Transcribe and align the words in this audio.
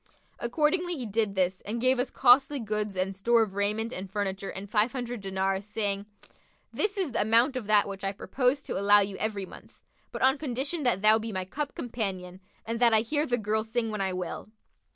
Accordingly 0.39 0.97
he 0.97 1.05
did 1.05 1.35
this 1.35 1.61
and 1.61 1.79
gave 1.79 1.99
us 1.99 2.09
costly 2.09 2.59
goods 2.59 2.95
and 2.95 3.15
store 3.15 3.43
of 3.43 3.53
raiment 3.53 3.93
and 3.93 4.09
furniture 4.09 4.49
and 4.49 4.67
five 4.67 4.91
hundred 4.93 5.21
dinars, 5.21 5.63
saying, 5.63 6.07
'This 6.73 6.97
is 6.97 7.11
the 7.11 7.21
amount 7.21 7.55
of 7.55 7.67
that 7.67 7.87
which 7.87 8.03
I 8.03 8.11
purpose 8.11 8.63
to 8.63 8.79
allow 8.79 9.01
you 9.01 9.15
every 9.17 9.45
month, 9.45 9.79
but 10.11 10.23
on 10.23 10.39
condition 10.39 10.81
that 10.81 11.03
thou 11.03 11.19
be 11.19 11.31
my 11.31 11.45
cup 11.45 11.75
companion 11.75 12.39
and 12.65 12.79
that 12.79 12.95
I 12.95 13.01
hear 13.01 13.27
the 13.27 13.37
girl 13.37 13.63
sing 13.63 13.91
when 13.91 14.01
I 14.01 14.11
will.' 14.11 14.49